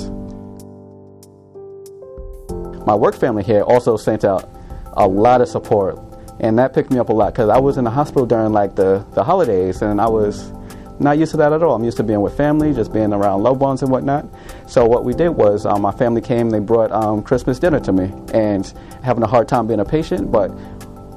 My 2.87 2.95
work 2.95 3.15
family 3.15 3.43
here 3.43 3.61
also 3.61 3.99
sent 3.99 4.25
out 4.25 4.49
a 4.95 5.07
lot 5.07 5.43
of 5.43 5.49
support, 5.49 5.99
and 6.41 6.59
that 6.59 6.73
picked 6.73 6.91
me 6.91 6.99
up 6.99 7.11
a 7.11 7.13
lot 7.13 7.35
because 7.35 7.51
I 7.51 7.59
was 7.59 7.77
in 7.77 7.85
the 7.85 7.91
hospital 7.91 8.25
during 8.25 8.53
like 8.53 8.77
the, 8.77 9.07
the 9.13 9.23
holidays, 9.23 9.83
and 9.83 10.01
I 10.01 10.09
was 10.09 10.53
not 10.99 11.19
used 11.19 11.33
to 11.33 11.37
that 11.39 11.53
at 11.53 11.63
all. 11.63 11.75
I'm 11.75 11.85
used 11.85 11.97
to 11.99 12.03
being 12.03 12.23
with 12.23 12.35
family, 12.37 12.73
just 12.73 12.93
being 12.93 13.13
around 13.13 13.43
loved 13.43 13.61
ones 13.61 13.83
and 13.83 13.91
whatnot. 13.91 14.27
So 14.67 14.87
what 14.87 15.05
we 15.05 15.13
did 15.13 15.31
was 15.31 15.67
um, 15.67 15.83
my 15.83 15.93
family 15.93 16.21
came, 16.21 16.51
they 16.51 16.59
brought 16.59 16.91
um, 16.91 17.23
Christmas 17.23 17.59
dinner 17.59 17.81
to 17.81 17.93
me, 17.93 18.13
and 18.33 18.67
having 19.03 19.23
a 19.23 19.27
hard 19.27 19.49
time 19.49 19.67
being 19.67 19.81
a 19.81 19.85
patient, 19.85 20.33
but 20.33 20.51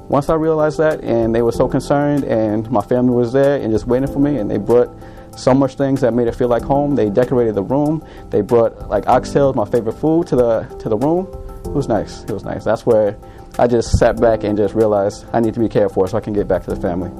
once 0.08 0.30
I 0.30 0.34
realized 0.34 0.78
that, 0.78 1.02
and 1.02 1.34
they 1.34 1.42
were 1.42 1.52
so 1.52 1.68
concerned, 1.68 2.24
and 2.24 2.70
my 2.70 2.80
family 2.80 3.14
was 3.14 3.32
there 3.32 3.56
and 3.56 3.70
just 3.70 3.86
waiting 3.86 4.10
for 4.10 4.18
me, 4.18 4.38
and 4.38 4.50
they 4.50 4.56
brought 4.56 4.90
so 5.36 5.54
much 5.54 5.74
things 5.74 6.00
that 6.00 6.14
made 6.14 6.26
it 6.26 6.34
feel 6.34 6.48
like 6.48 6.62
home. 6.62 6.94
They 6.94 7.10
decorated 7.10 7.54
the 7.54 7.62
room. 7.62 8.04
They 8.30 8.40
brought 8.40 8.88
like 8.88 9.04
oxtails, 9.04 9.54
my 9.54 9.66
favorite 9.66 9.92
food, 9.92 10.26
to 10.28 10.36
the 10.36 10.62
to 10.80 10.88
the 10.88 10.96
room. 10.96 11.26
It 11.64 11.72
was 11.72 11.88
nice. 11.88 12.22
It 12.24 12.30
was 12.30 12.44
nice. 12.44 12.64
That's 12.64 12.86
where 12.86 13.18
I 13.58 13.66
just 13.66 13.98
sat 13.98 14.20
back 14.20 14.44
and 14.44 14.56
just 14.56 14.74
realized 14.74 15.26
I 15.32 15.40
need 15.40 15.54
to 15.54 15.60
be 15.60 15.68
cared 15.68 15.92
for 15.92 16.08
so 16.08 16.16
I 16.16 16.20
can 16.20 16.32
get 16.32 16.48
back 16.48 16.64
to 16.64 16.70
the 16.70 16.80
family. 16.80 17.10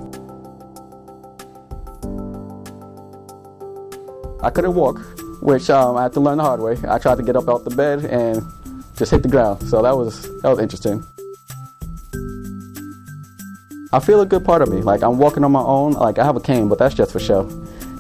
I 4.43 4.51
couldn't 4.51 4.75
walk, 4.75 4.99
which 5.41 5.71
um, 5.71 5.97
I 5.97 6.05
had 6.05 6.13
to 6.15 6.21
learn 6.21 6.39
the 6.39 6.45
hard 6.45 6.61
way. 6.61 6.77
I 6.89 6.99
tried 6.99 7.17
to 7.17 7.23
get 7.23 7.37
up 7.37 7.49
out 7.49 7.65
the 7.65 7.71
bed 7.75 8.05
and 8.05 8.45
just 8.97 9.11
hit 9.11 9.23
the 9.23 9.29
ground. 9.29 9.63
So 9.69 9.83
that 9.83 9.97
was 9.97 10.23
that 10.43 10.49
was 10.49 10.59
interesting. 10.59 11.05
I 13.91 14.01
feel 14.01 14.21
a 14.21 14.27
good 14.27 14.45
part 14.45 14.61
of 14.61 14.69
me. 14.69 14.83
Like 14.83 15.03
I'm 15.03 15.19
walking 15.19 15.45
on 15.45 15.53
my 15.53 15.63
own. 15.63 15.93
Like 15.93 16.19
I 16.19 16.25
have 16.25 16.37
a 16.37 16.41
cane, 16.41 16.69
but 16.69 16.79
that's 16.79 16.95
just 16.95 17.13
for 17.13 17.21
show. 17.21 17.45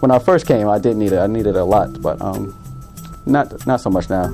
When 0.00 0.10
I 0.10 0.18
first 0.18 0.46
came, 0.46 0.68
I 0.68 0.78
did 0.78 0.96
need 0.96 1.12
it. 1.12 1.18
I 1.18 1.26
needed 1.26 1.50
it 1.50 1.56
a 1.56 1.64
lot, 1.64 2.00
but 2.02 2.20
um, 2.20 2.54
not 3.26 3.66
not 3.66 3.80
so 3.80 3.90
much 3.90 4.10
now. 4.10 4.26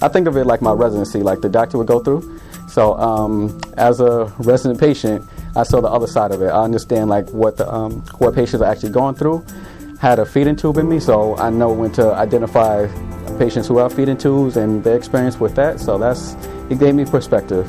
I 0.00 0.08
think 0.08 0.28
of 0.28 0.36
it 0.36 0.44
like 0.44 0.60
my 0.60 0.72
residency, 0.72 1.22
like 1.22 1.40
the 1.40 1.48
doctor 1.48 1.78
would 1.78 1.86
go 1.86 2.00
through. 2.00 2.38
So 2.68 2.98
um, 2.98 3.58
as 3.76 4.00
a 4.00 4.32
resident 4.38 4.78
patient, 4.80 5.24
I 5.56 5.62
saw 5.62 5.80
the 5.80 5.88
other 5.88 6.06
side 6.06 6.32
of 6.32 6.42
it. 6.42 6.48
I 6.48 6.62
understand 6.62 7.08
like 7.08 7.30
what 7.30 7.56
the 7.56 7.72
um, 7.72 8.02
what 8.18 8.34
patients 8.34 8.60
are 8.60 8.70
actually 8.70 8.90
going 8.90 9.14
through. 9.14 9.44
Had 10.06 10.20
a 10.20 10.24
feeding 10.24 10.54
tube 10.54 10.76
in 10.76 10.88
me, 10.88 11.00
so 11.00 11.36
I 11.36 11.50
know 11.50 11.72
when 11.72 11.90
to 11.94 12.14
identify 12.14 12.86
patients 13.38 13.66
who 13.66 13.78
have 13.78 13.92
feeding 13.92 14.16
tubes 14.16 14.56
and 14.56 14.84
their 14.84 14.96
experience 14.96 15.40
with 15.40 15.56
that. 15.56 15.80
So 15.80 15.98
that's 15.98 16.36
it 16.70 16.78
gave 16.78 16.94
me 16.94 17.04
perspective. 17.04 17.68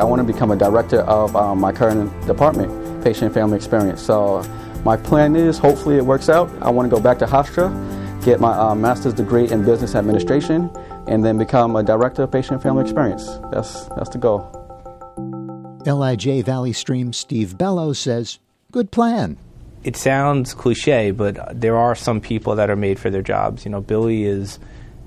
I 0.00 0.02
want 0.02 0.18
to 0.18 0.24
become 0.24 0.50
a 0.50 0.56
director 0.56 1.02
of 1.02 1.36
um, 1.36 1.60
my 1.60 1.70
current 1.70 2.10
department, 2.26 3.04
patient 3.04 3.26
and 3.26 3.32
family 3.32 3.54
experience. 3.54 4.02
So 4.02 4.42
my 4.84 4.96
plan 4.96 5.36
is, 5.36 5.56
hopefully 5.56 5.98
it 5.98 6.04
works 6.04 6.28
out. 6.28 6.50
I 6.60 6.70
want 6.70 6.90
to 6.90 6.96
go 6.96 7.00
back 7.00 7.20
to 7.20 7.26
Hofstra, 7.26 7.70
get 8.24 8.40
my 8.40 8.50
uh, 8.50 8.74
master's 8.74 9.14
degree 9.14 9.48
in 9.48 9.64
business 9.64 9.94
administration, 9.94 10.68
and 11.06 11.24
then 11.24 11.38
become 11.38 11.76
a 11.76 11.84
director 11.84 12.24
of 12.24 12.32
patient 12.32 12.54
and 12.54 12.62
family 12.64 12.82
experience. 12.82 13.38
That's 13.52 13.84
that's 13.94 14.10
the 14.10 14.18
goal. 14.18 14.50
LIJ 15.86 16.44
Valley 16.44 16.72
Stream 16.72 17.12
Steve 17.12 17.56
Bellows 17.56 18.00
says, 18.00 18.40
"Good 18.72 18.90
plan." 18.90 19.36
It 19.84 19.96
sounds 19.96 20.54
cliche, 20.54 21.10
but 21.10 21.60
there 21.60 21.76
are 21.76 21.94
some 21.94 22.20
people 22.20 22.56
that 22.56 22.70
are 22.70 22.76
made 22.76 22.98
for 22.98 23.10
their 23.10 23.22
jobs. 23.22 23.64
You 23.64 23.70
know, 23.70 23.80
Billy 23.80 24.24
is 24.24 24.58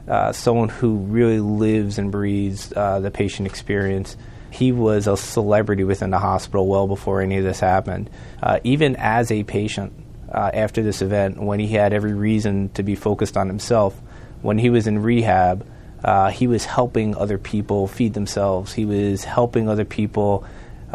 uh, 0.08 0.32
someone 0.32 0.70
who 0.70 0.96
really 0.98 1.40
lives 1.40 1.98
and 1.98 2.12
breathes 2.12 2.74
uh, 2.76 3.00
the 3.00 3.12
patient 3.12 3.48
experience 3.48 4.18
he 4.56 4.72
was 4.72 5.06
a 5.06 5.18
celebrity 5.18 5.84
within 5.84 6.12
the 6.12 6.20
hospital 6.20 6.66
well 6.66 6.88
before 6.88 7.22
any 7.22 7.38
of 7.38 7.44
this 7.44 7.60
happened. 7.60 8.10
Uh, 8.42 8.60
even 8.64 8.96
as 8.96 9.30
a 9.30 9.44
patient 9.44 9.92
uh, 10.32 10.50
after 10.54 10.82
this 10.82 11.02
event, 11.02 11.42
when 11.42 11.60
he 11.60 11.68
had 11.68 11.92
every 11.92 12.14
reason 12.14 12.70
to 12.70 12.82
be 12.82 12.96
focused 12.96 13.36
on 13.36 13.48
himself, 13.48 14.00
when 14.42 14.58
he 14.58 14.70
was 14.70 14.88
in 14.88 15.04
rehab, 15.04 15.68
uh, 16.04 16.30
he 16.30 16.48
was 16.48 16.64
helping 16.64 17.16
other 17.16 17.38
people 17.38 17.88
feed 17.88 18.14
themselves. 18.14 18.72
He 18.72 18.86
was 18.86 19.26
helping 19.26 19.68
other 19.68 19.86
people 19.86 20.46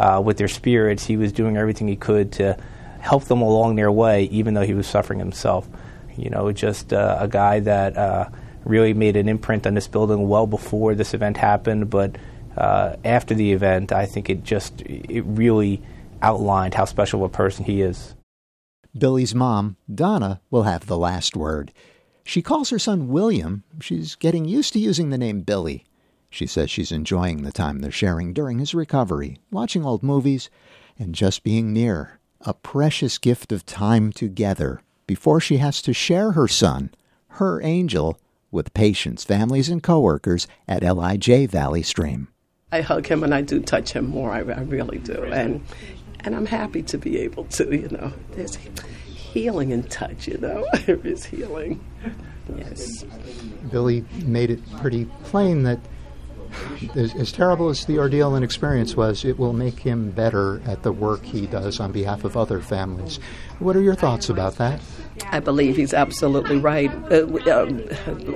uh, 0.01 0.21
with 0.21 0.39
their 0.39 0.49
spirits. 0.49 1.05
He 1.05 1.17
was 1.17 1.31
doing 1.31 1.57
everything 1.57 1.87
he 1.87 1.97
could 1.97 2.33
to 2.33 2.57
help 3.01 3.25
them 3.25 3.43
along 3.43 3.77
their 3.77 3.93
way, 3.93 4.25
even 4.25 4.55
though 4.55 4.65
he 4.65 4.75
was 4.75 4.87
suffering 4.87 5.19
himself. 5.19 5.69
You 6.17 6.31
know, 6.31 6.51
just 6.53 6.93
uh, 6.93 7.19
a 7.21 7.29
guy 7.29 7.61
that 7.61 7.97
uh, 7.97 8.31
really 8.65 8.95
made 8.95 9.17
an 9.17 9.29
imprint 9.29 9.67
on 9.67 9.75
this 9.75 9.87
building 9.87 10.27
well 10.29 10.47
before 10.47 10.95
this 10.95 11.15
event 11.15 11.37
happened, 11.37 11.91
but 11.91 12.17
uh, 12.57 12.97
after 13.05 13.35
the 13.35 13.53
event, 13.53 13.93
I 13.93 14.07
think 14.07 14.31
it 14.31 14.43
just 14.43 14.81
it 14.83 15.23
really 15.23 15.83
outlined 16.23 16.75
how 16.75 16.87
special 16.87 17.25
a 17.25 17.29
person 17.29 17.65
he 17.65 17.83
is. 17.83 18.15
Billy's 18.97 19.35
mom, 19.35 19.77
Donna, 19.93 20.41
will 20.51 20.65
have 20.65 20.87
the 20.87 20.99
last 20.99 21.37
word. 21.37 21.73
She 22.25 22.43
calls 22.43 22.71
her 22.71 22.79
son 22.79 23.09
William. 23.09 23.63
She's 23.81 24.15
getting 24.15 24.45
used 24.47 24.73
to 24.73 24.79
using 24.79 25.11
the 25.11 25.19
name 25.19 25.41
Billy. 25.41 25.85
She 26.31 26.47
says 26.47 26.71
she's 26.71 26.93
enjoying 26.93 27.43
the 27.43 27.53
time 27.53 27.81
they're 27.81 27.91
sharing 27.91 28.33
during 28.33 28.61
his 28.61 28.75
recovery, 28.75 29.39
watching 29.51 29.85
old 29.85 30.03
movies, 30.03 30.49
and 30.99 31.15
just 31.15 31.43
being 31.43 31.73
near. 31.73 32.21
A 32.43 32.55
precious 32.55 33.19
gift 33.19 33.53
of 33.53 33.67
time 33.67 34.13
together 34.13 34.81
before 35.07 35.41
she 35.41 35.57
has 35.57 35.83
to 35.83 35.93
share 35.93 36.33
her 36.33 36.49
son, 36.49 36.91
her 37.31 37.61
angel, 37.63 38.19
with 38.51 38.73
patients, 38.75 39.25
families, 39.25 39.69
and 39.69 39.83
coworkers 39.83 40.47
at 40.67 40.83
LIJ 40.83 41.51
Valley 41.51 41.83
Stream. 41.83 42.29
I 42.73 42.81
hug 42.81 43.07
him 43.07 43.25
and 43.25 43.35
I 43.35 43.43
do 43.43 43.61
touch 43.61 43.93
him 43.93 44.07
more. 44.09 44.31
I, 44.31 44.39
I 44.39 44.61
really 44.63 44.99
do, 44.99 45.25
and 45.25 45.61
and 46.21 46.37
I'm 46.37 46.47
happy 46.47 46.83
to 46.85 46.99
be 46.99 47.19
able 47.19 47.45
to. 47.45 47.75
You 47.75 47.89
know, 47.89 48.13
there's 48.33 48.55
healing 48.55 49.71
in 49.71 49.83
touch. 49.85 50.29
You 50.29 50.39
know, 50.39 50.67
there 50.87 51.05
is 51.05 51.25
healing. 51.25 51.85
Yes. 52.57 53.05
Billy 53.71 54.05
made 54.25 54.51
it 54.51 54.61
pretty 54.79 55.07
plain 55.25 55.65
that 55.65 55.81
as, 56.95 57.33
terrible 57.33 57.69
as 57.69 57.85
the 57.87 57.99
ordeal 57.99 58.35
and 58.35 58.45
experience 58.45 58.97
was, 58.97 59.25
it 59.25 59.39
will 59.39 59.53
make 59.53 59.79
him 59.79 60.11
better 60.11 60.61
at 60.67 60.83
the 60.83 60.93
work 60.93 61.25
he 61.25 61.47
does 61.47 61.81
on 61.81 61.93
behalf 61.93 62.25
of 62.25 62.37
other 62.37 62.61
families. 62.61 63.19
What 63.59 63.77
are 63.77 63.83
your 63.83 63.95
thoughts 63.95 64.29
about 64.29 64.57
that? 64.57 64.81
I 65.27 65.41
believe 65.41 65.77
he's 65.77 65.93
absolutely 65.93 66.59
right. 66.59 66.91
Uh, 67.13 67.27
um, 67.53 67.85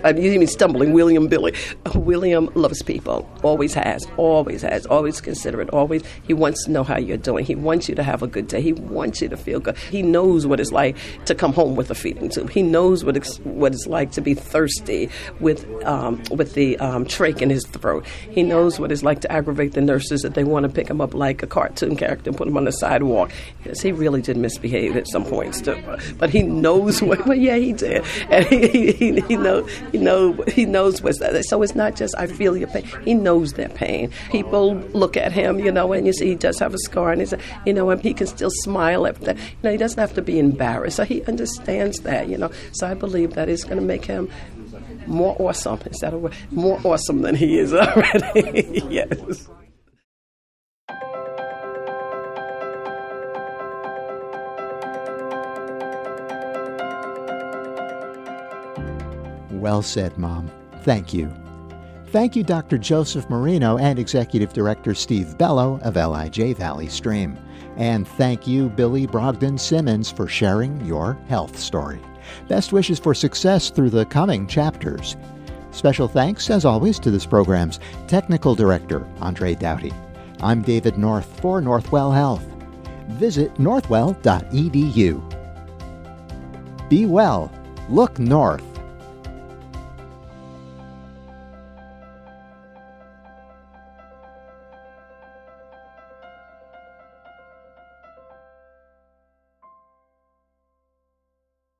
I'm 0.04 0.18
even 0.18 0.46
stumbling. 0.46 0.92
William 0.92 1.28
Billy. 1.28 1.54
William 1.94 2.50
loves 2.54 2.82
people. 2.82 3.30
Always 3.42 3.72
has. 3.74 4.06
Always 4.16 4.62
has. 4.62 4.84
Always 4.86 5.20
considerate. 5.20 5.70
Always. 5.70 6.02
He 6.24 6.34
wants 6.34 6.64
to 6.64 6.70
know 6.70 6.84
how 6.84 6.98
you're 6.98 7.16
doing. 7.16 7.44
He 7.44 7.54
wants 7.54 7.88
you 7.88 7.94
to 7.94 8.02
have 8.02 8.22
a 8.22 8.26
good 8.26 8.48
day. 8.48 8.60
He 8.60 8.72
wants 8.74 9.22
you 9.22 9.28
to 9.28 9.36
feel 9.36 9.60
good. 9.60 9.78
He 9.78 10.02
knows 10.02 10.46
what 10.46 10.60
it's 10.60 10.72
like 10.72 10.96
to 11.24 11.34
come 11.34 11.52
home 11.52 11.74
with 11.74 11.90
a 11.90 11.94
feeding 11.94 12.28
tube. 12.28 12.50
He 12.50 12.62
knows 12.62 13.04
what 13.04 13.16
it's, 13.16 13.38
what 13.38 13.72
it's 13.72 13.86
like 13.86 14.12
to 14.12 14.20
be 14.20 14.34
thirsty 14.34 15.08
with 15.40 15.64
um, 15.84 16.22
with 16.30 16.54
the 16.54 16.78
um, 16.78 17.04
trach 17.06 17.40
in 17.40 17.50
his 17.50 17.66
throat. 17.66 18.03
He 18.30 18.42
knows 18.42 18.78
what 18.78 18.92
it's 18.92 19.02
like 19.02 19.20
to 19.20 19.32
aggravate 19.32 19.72
the 19.72 19.80
nurses 19.80 20.22
that 20.22 20.34
they 20.34 20.44
want 20.44 20.64
to 20.64 20.68
pick 20.68 20.88
him 20.88 21.00
up 21.00 21.14
like 21.14 21.42
a 21.42 21.46
cartoon 21.46 21.96
character 21.96 22.30
and 22.30 22.36
put 22.36 22.48
him 22.48 22.56
on 22.56 22.64
the 22.64 22.72
sidewalk. 22.72 23.32
Yes, 23.64 23.80
he 23.80 23.92
really 23.92 24.22
did 24.22 24.36
misbehave 24.36 24.96
at 24.96 25.08
some 25.08 25.24
points, 25.24 25.60
too. 25.60 25.80
but 26.18 26.30
he 26.30 26.42
knows 26.42 27.02
what. 27.02 27.26
Well, 27.26 27.36
yeah, 27.38 27.56
he 27.56 27.72
did, 27.72 28.04
and 28.30 28.44
he 28.46 28.92
he, 28.92 29.20
he 29.20 29.36
know 29.36 29.64
he 29.92 29.98
know 29.98 30.32
he 30.48 30.64
knows 30.66 31.02
what's 31.02 31.18
that. 31.20 31.44
So 31.44 31.62
it's 31.62 31.74
not 31.74 31.96
just 31.96 32.14
I 32.18 32.26
feel 32.26 32.56
your 32.56 32.68
pain. 32.68 32.84
He 33.04 33.14
knows 33.14 33.54
their 33.54 33.68
pain. 33.68 34.10
People 34.30 34.74
look 34.92 35.16
at 35.16 35.32
him, 35.32 35.58
you 35.58 35.72
know, 35.72 35.92
and 35.92 36.06
you 36.06 36.12
see 36.12 36.28
he 36.28 36.34
does 36.34 36.58
have 36.58 36.74
a 36.74 36.78
scar, 36.78 37.12
and 37.12 37.20
he's 37.20 37.34
you 37.66 37.72
know, 37.72 37.90
and 37.90 38.00
he 38.00 38.14
can 38.14 38.26
still 38.26 38.50
smile 38.50 39.06
at 39.06 39.20
that. 39.22 39.36
You 39.36 39.42
know, 39.62 39.70
he 39.72 39.76
doesn't 39.76 39.98
have 39.98 40.14
to 40.14 40.22
be 40.22 40.38
embarrassed. 40.38 40.96
So 40.96 41.04
he 41.04 41.22
understands 41.24 42.00
that, 42.00 42.28
you 42.28 42.38
know. 42.38 42.50
So 42.72 42.86
I 42.86 42.94
believe 42.94 43.34
that 43.34 43.48
is 43.48 43.64
going 43.64 43.78
to 43.78 43.84
make 43.84 44.04
him 44.04 44.30
more 45.06 45.36
awesome. 45.38 45.80
Is 45.86 45.98
that 46.00 46.14
a 46.14 46.18
word? 46.18 46.34
More 46.50 46.80
awesome 46.84 47.22
than 47.22 47.34
he 47.34 47.58
is 47.58 47.72
already. 47.72 48.82
yes. 48.88 49.48
Well 59.50 59.82
said, 59.82 60.18
Mom. 60.18 60.50
Thank 60.82 61.14
you. 61.14 61.32
Thank 62.08 62.36
you, 62.36 62.44
Dr. 62.44 62.78
Joseph 62.78 63.28
Marino 63.28 63.78
and 63.78 63.98
Executive 63.98 64.52
Director 64.52 64.94
Steve 64.94 65.36
Bello 65.38 65.80
of 65.82 65.96
LIJ 65.96 66.56
Valley 66.56 66.88
Stream. 66.88 67.36
And 67.76 68.06
thank 68.06 68.46
you, 68.46 68.68
Billy 68.68 69.06
Brogdon 69.06 69.58
Simmons, 69.58 70.12
for 70.12 70.28
sharing 70.28 70.84
your 70.84 71.14
health 71.28 71.58
story. 71.58 72.00
Best 72.48 72.72
wishes 72.72 72.98
for 72.98 73.14
success 73.14 73.70
through 73.70 73.90
the 73.90 74.06
coming 74.06 74.46
chapters. 74.46 75.16
Special 75.70 76.08
thanks, 76.08 76.50
as 76.50 76.64
always, 76.64 76.98
to 77.00 77.10
this 77.10 77.26
program's 77.26 77.80
technical 78.06 78.54
director, 78.54 79.06
Andre 79.20 79.54
Doughty. 79.54 79.92
I'm 80.40 80.62
David 80.62 80.98
North 80.98 81.40
for 81.40 81.60
Northwell 81.60 82.14
Health. 82.14 82.44
Visit 83.08 83.54
northwell.edu. 83.54 85.20
Be 86.88 87.06
well. 87.06 87.52
Look 87.88 88.18
north. 88.18 88.73